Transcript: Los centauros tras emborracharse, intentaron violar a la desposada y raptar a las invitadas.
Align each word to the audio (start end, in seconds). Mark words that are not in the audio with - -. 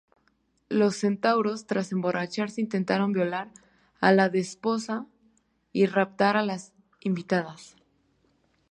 Los 0.69 0.95
centauros 0.95 1.67
tras 1.67 1.91
emborracharse, 1.91 2.59
intentaron 2.59 3.11
violar 3.13 3.51
a 3.99 4.11
la 4.11 4.29
desposada 4.29 5.05
y 5.73 5.85
raptar 5.85 6.37
a 6.37 6.41
las 6.43 6.73
invitadas. 7.01 7.75